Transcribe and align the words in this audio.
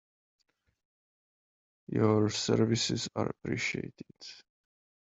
Your 1.89 2.31
services 2.31 3.07
are 3.15 3.27
appreciated. 3.29 4.01